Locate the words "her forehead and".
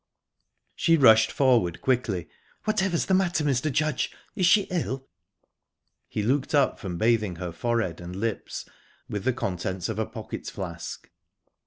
7.35-8.15